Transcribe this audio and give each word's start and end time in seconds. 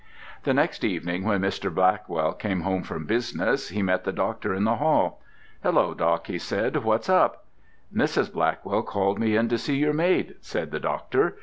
The 0.45 0.53
next 0.55 0.83
evening 0.83 1.25
when 1.25 1.41
Mr. 1.43 1.71
Blackwell 1.71 2.33
came 2.33 2.61
home 2.61 2.81
from 2.81 3.05
business 3.05 3.69
he 3.69 3.83
met 3.83 4.03
the 4.03 4.11
doctor 4.11 4.51
in 4.51 4.63
the 4.63 4.77
hall. 4.77 5.21
"Hello, 5.61 5.93
doc," 5.93 6.25
he 6.25 6.39
said, 6.39 6.77
"what's 6.77 7.07
up?" 7.07 7.45
"Mrs. 7.95 8.33
Blackwell 8.33 8.81
called 8.81 9.19
me 9.19 9.35
in 9.35 9.47
to 9.49 9.59
see 9.59 9.77
your 9.77 9.93
maid," 9.93 10.37
said 10.41 10.71
the 10.71 10.79
doctor. 10.79 11.37